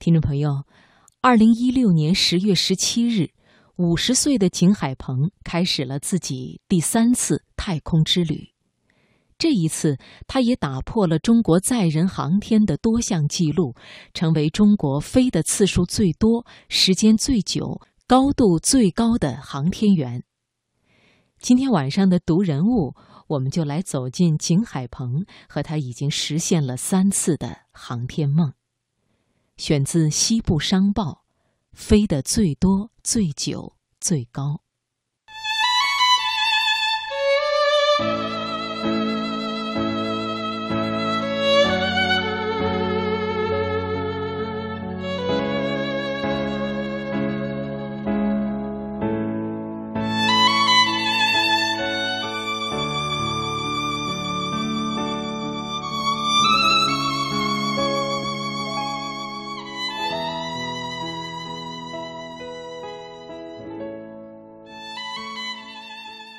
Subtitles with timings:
[0.00, 0.64] 听众朋友，
[1.20, 3.32] 二零一六年十月十七日，
[3.76, 8.48] 五十岁的景海鹏开始了自己第三次太空之旅。
[9.36, 13.74] 这一次，他也打破了中国载人航天的多项记录，
[14.14, 20.24] 成为中国飞的次数最多、时间最久、高度最高的航天员。
[21.38, 22.94] 今天晚上的读人物，
[23.26, 28.54] 我们就来走进景海鹏和他已经实现了三次的航天梦。
[29.60, 31.24] 选自《西部商报》，
[31.78, 34.62] 飞得最多、最久、最高。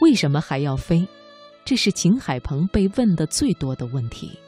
[0.00, 1.06] 为什么还要飞？
[1.64, 4.38] 这是秦海鹏被问的最多的问题。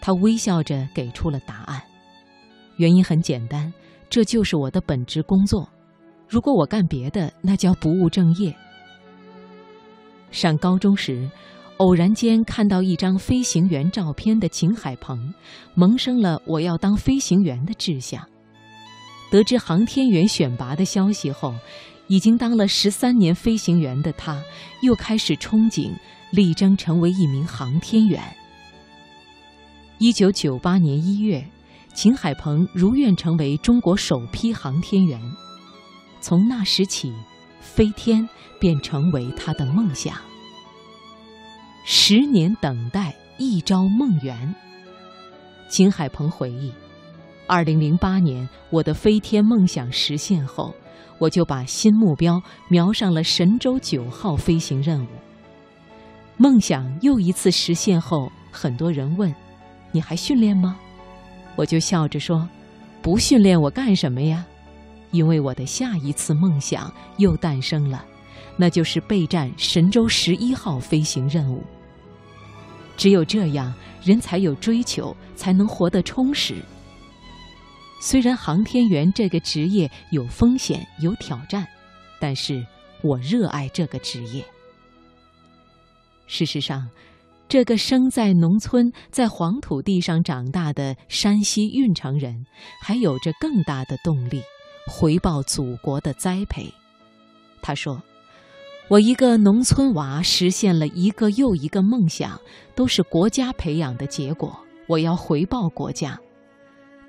[0.00, 1.82] 他微笑着给出了答案：
[2.76, 3.72] 原因很简单，
[4.08, 5.68] 这就是我的本职工作。
[6.28, 8.54] 如果我干别的，那叫不务正业。
[10.30, 11.28] 上高中时，
[11.78, 15.32] 偶然间看到一张飞行员照片的秦海鹏，
[15.74, 18.22] 萌生了我要当飞行员的志向。
[19.30, 21.54] 得知航天员选拔的消息后。
[22.06, 24.42] 已经当了十三年飞行员的他，
[24.82, 25.92] 又开始憧憬，
[26.30, 28.22] 力争成为一名航天员。
[29.98, 31.46] 一九九八年一月，
[31.94, 35.20] 秦海鹏如愿成为中国首批航天员。
[36.20, 37.12] 从那时起，
[37.60, 38.28] 飞天
[38.60, 40.16] 便成为他的梦想。
[41.86, 44.54] 十年等待，一朝梦圆。
[45.68, 46.72] 秦海鹏回忆，
[47.46, 50.74] 二零零八年，我的飞天梦想实现后。
[51.20, 55.08] 我就把新目标瞄上了神舟九号飞行任务。
[56.36, 59.32] 梦想又一次实现后，很多人问
[59.92, 60.76] ：“你还训练吗？”
[61.54, 62.46] 我就笑着说
[63.00, 64.44] ：“不训练我干什么呀？
[65.12, 68.04] 因为我的下一次梦想又诞生了，
[68.56, 71.62] 那就是备战神舟十一号飞行任务。
[72.96, 76.56] 只有这样，人才有追求，才能活得充实。”
[78.04, 81.66] 虽然航天员这个职业有风险有挑战，
[82.20, 82.62] 但是
[83.00, 84.44] 我热爱这个职业。
[86.26, 86.86] 事实上，
[87.48, 92.44] 这个生在农村、在黄土地上长大的山西运城人，
[92.78, 94.42] 还有着更大的动力，
[94.86, 96.70] 回报祖国的栽培。
[97.62, 98.02] 他说
[98.88, 102.38] ：“我一个农村娃实现了一个又一个梦想，
[102.74, 104.54] 都是国家培养的结果。
[104.88, 106.20] 我要回报国家。”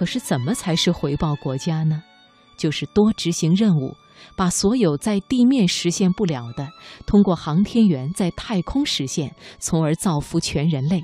[0.00, 2.02] 可是，怎么才是回报国家呢？
[2.56, 3.94] 就是多执行任务，
[4.34, 6.66] 把所有在地面实现不了的，
[7.04, 11.02] 通过航天员在太空实现，从而造福全人类。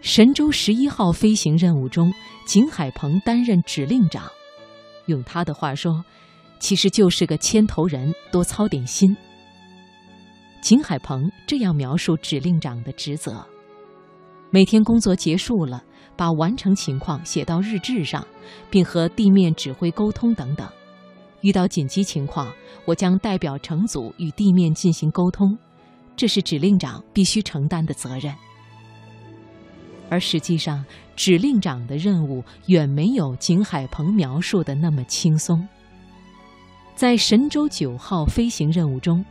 [0.00, 2.12] 神舟十一号飞行任务中，
[2.44, 4.24] 景海鹏担任指令长，
[5.06, 6.04] 用他的话说，
[6.58, 9.16] 其实就是个牵头人，多操点心。
[10.60, 13.46] 景海鹏这样描述指令长的职责：
[14.50, 15.84] 每天工作结束了。
[16.16, 18.26] 把完成情况写到日志上，
[18.70, 20.68] 并和地面指挥沟通等等。
[21.42, 22.52] 遇到紧急情况，
[22.84, 25.56] 我将代表乘组与地面进行沟通，
[26.16, 28.34] 这是指令长必须承担的责任。
[30.08, 30.84] 而实际上，
[31.14, 35.66] 指令长的任务远没有景海鹏描述的那么轻松。
[36.94, 39.24] 在神舟九号飞行任务中。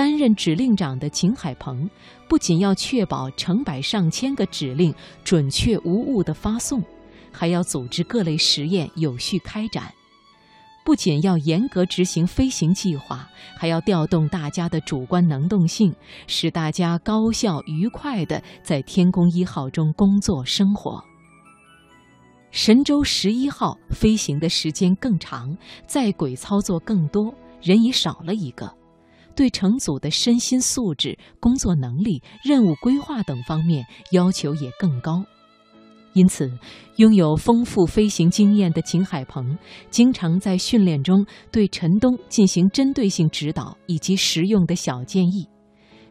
[0.00, 1.86] 担任指令长的景海鹏，
[2.26, 6.82] 不仅要确保成百上千个指令准确无误的发送，
[7.30, 9.92] 还要组织各类实验有序开展。
[10.86, 13.28] 不仅要严格执行飞行计划，
[13.58, 15.94] 还要调动大家的主观能动性，
[16.26, 21.04] 使大家高效愉快地在天宫一号中工作生活。
[22.50, 25.54] 神舟十一号飞行的时间更长，
[25.86, 28.79] 在轨操作更多，人也少了一个。
[29.40, 35.24] 对乘组的身心素质、工作能力、任务规划等方面要求也更高，
[36.12, 36.52] 因此，
[36.96, 39.56] 拥有丰富飞行经验的景海鹏
[39.88, 45.48] 经常在训练中对陈东进行针对性指导以及实用的小建议，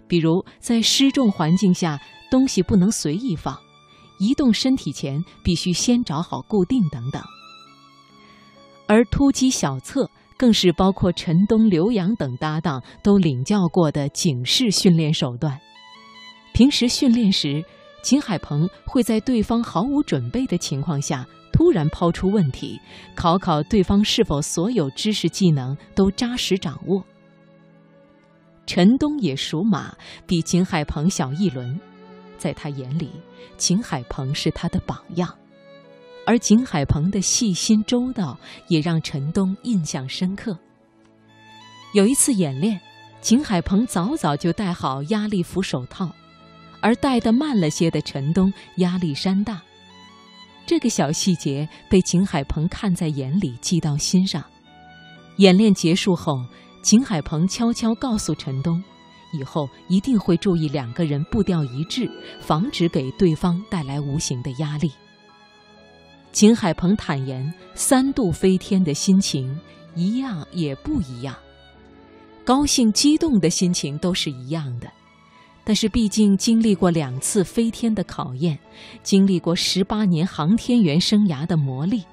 [0.07, 2.01] 比如在失重环境下
[2.31, 3.55] 东西不能随意放，
[4.19, 7.21] 移动身体前必须先找好固定等等。
[8.87, 10.09] 而突击小测。
[10.39, 15.59] 更是包括陈东、刘洋等搭档都领教过的警示训练手段。
[16.53, 17.61] 平时训练时，
[18.01, 22.79] 秦海鹏会在对方毫无准备的情况下突然抛出问题，
[23.15, 27.03] 考考对方是否所有知识技能都扎实掌握。
[28.65, 29.93] 陈东也属马，
[30.25, 31.77] 比秦海鹏小一轮，
[32.37, 33.11] 在他眼里，
[33.57, 35.35] 秦海鹏是他的榜样，
[36.29, 38.37] 而景海鹏的细心周到
[38.67, 40.55] 也让陈东印象深刻。
[41.95, 42.79] 有一次演练，
[43.19, 46.07] 景海鹏早早就戴好压力服手套，
[46.81, 49.59] 而戴得慢了些的陈东压力山大。
[50.67, 54.45] 这个小细节被景海鹏看在眼里，记到心上。
[55.37, 56.45] 演练结束后，
[56.83, 58.83] 景海鹏悄悄告诉陈东，
[59.33, 62.07] 以后一定会注意两个人步调一致，
[62.39, 64.91] 防止给对方带来无形的压力。
[66.31, 69.59] 秦海鹏坦言，三度飞天的心情
[69.95, 71.35] 一样也不一样，
[72.45, 74.87] 高兴激动的心情都是一样的。
[75.63, 78.57] 但是，毕竟经历过两次飞天的考验，
[79.03, 82.03] 经历过十八年航天员生涯的磨砺，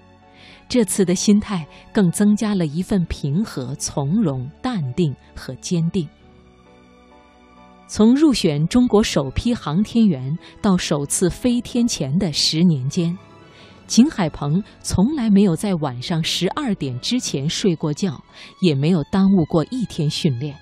[0.69, 6.07] 这次的心态更增加了一份平和、从容、淡定和坚定。
[7.87, 13.17] 从入选中国首批航天员到首次飞天前的十年间，
[13.87, 18.23] 秦海鹏从来没有在晚上十二点之前睡过觉，
[18.61, 20.57] 也没有耽误过一天训练。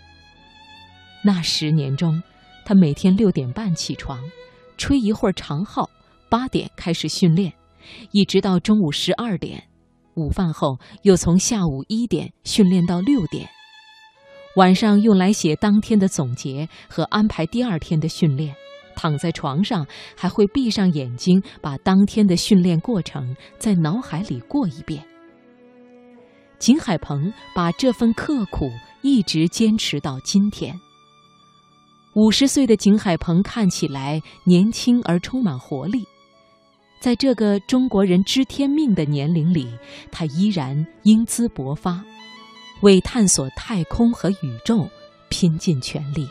[1.25, 2.23] 那十年中，
[2.67, 4.21] 他每天六点半起床，
[4.77, 5.89] 吹一会儿长号，
[6.29, 7.53] 八点开始训练，
[8.11, 9.65] 一直到中午十二点，
[10.17, 13.49] 午饭后又从下午一点训练到六点，
[14.57, 18.55] 晚上用来写当天的总结和安排第二天的训练。
[18.97, 19.87] 躺在床上
[20.17, 25.05] 还会闭上眼睛，把当天的训练过程在脑海里过一遍。
[26.59, 28.71] 秦海鹏把这份刻苦
[29.03, 30.75] 一直坚持到今天。
[32.15, 36.07] 五十岁的景海鹏看起来年轻而充满活力，
[37.01, 39.69] 在这个中国人知天命的年龄里，
[40.13, 42.03] 他依然英姿勃发，
[42.83, 44.89] 为探索太空和宇宙
[45.29, 46.29] 拼尽全力。